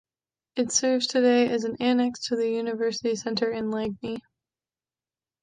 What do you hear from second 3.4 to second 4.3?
in Lagny.